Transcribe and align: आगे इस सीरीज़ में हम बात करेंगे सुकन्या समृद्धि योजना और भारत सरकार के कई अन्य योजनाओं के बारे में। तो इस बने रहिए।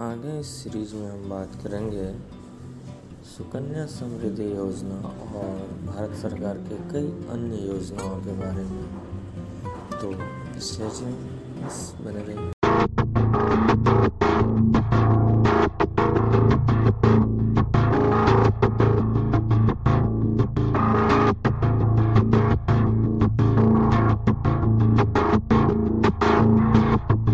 आगे 0.00 0.38
इस 0.40 0.46
सीरीज़ 0.46 0.94
में 0.94 1.10
हम 1.10 1.28
बात 1.30 1.56
करेंगे 1.62 2.04
सुकन्या 3.30 3.84
समृद्धि 3.86 4.46
योजना 4.50 5.00
और 5.38 5.58
भारत 5.86 6.16
सरकार 6.16 6.58
के 6.68 6.78
कई 6.92 7.10
अन्य 7.30 7.56
योजनाओं 7.56 8.16
के 8.20 8.32
बारे 8.32 8.64
में। 8.64 8.86
तो 10.00 10.12
इस 10.56 10.78
बने 12.00 12.24
रहिए। 12.24 12.59